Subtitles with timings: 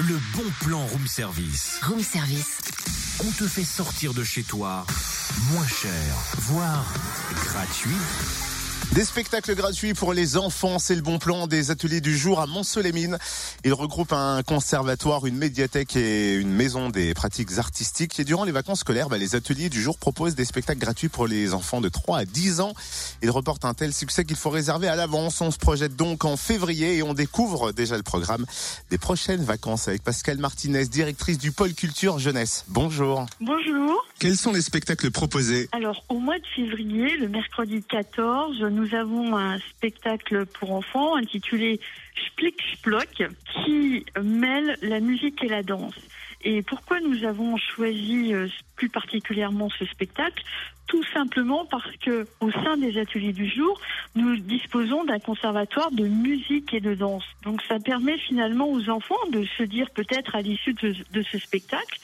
[0.00, 1.80] le bon plan room service.
[1.82, 2.58] Room service.
[3.20, 4.86] On te fait sortir de chez toi
[5.50, 6.86] moins cher, voire
[7.34, 8.47] gratuit.
[8.94, 12.46] Des spectacles gratuits pour les enfants, c'est le bon plan des ateliers du jour à
[12.46, 13.18] Mont-Solémine.
[13.64, 18.18] Il regroupe un conservatoire, une médiathèque et une maison des pratiques artistiques.
[18.18, 21.26] Et durant les vacances scolaires, bah, les ateliers du jour proposent des spectacles gratuits pour
[21.26, 22.72] les enfants de 3 à 10 ans.
[23.22, 25.40] Ils reportent un tel succès qu'il faut réserver à l'avance.
[25.42, 28.46] On se projette donc en février et on découvre déjà le programme
[28.90, 32.64] des prochaines vacances avec Pascal Martinez, directrice du pôle culture jeunesse.
[32.68, 33.26] Bonjour.
[33.40, 34.04] Bonjour.
[34.18, 35.68] Quels sont les spectacles proposés?
[35.70, 41.80] Alors, au mois de février, le mercredi 14, nous avons un spectacle pour enfants intitulé
[42.26, 45.98] Splick Splock qui mêle la musique et la danse.
[46.42, 48.46] Et pourquoi nous avons choisi euh,
[48.76, 50.44] plus particulièrement ce spectacle?
[50.86, 53.80] Tout simplement parce que au sein des ateliers du jour,
[54.14, 57.24] nous disposons d'un conservatoire de musique et de danse.
[57.42, 61.38] Donc ça permet finalement aux enfants de se dire peut-être à l'issue de, de, ce
[61.38, 61.98] spectacle,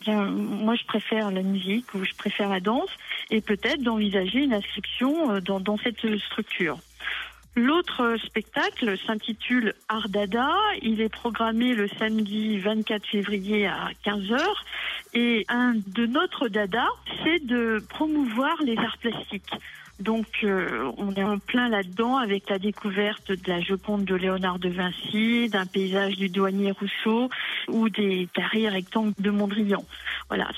[0.00, 2.90] bien, moi je préfère la musique ou je préfère la danse,
[3.30, 6.78] et peut-être d'envisager une inscription euh, dans, dans cette structure.
[7.58, 10.48] L'autre spectacle s'intitule Ardada.
[10.80, 14.38] Il est programmé le samedi 24 février à 15h.
[15.14, 16.86] Et un de notre dada,
[17.24, 19.54] c'est de promouvoir les arts plastiques.
[19.98, 24.60] Donc euh, on est en plein là-dedans avec la découverte de la Joconde de Léonard
[24.60, 27.28] de Vinci, d'un paysage du douanier Rousseau
[27.66, 29.84] ou des carrés rectangles de Mondrian.
[30.28, 30.50] Voilà,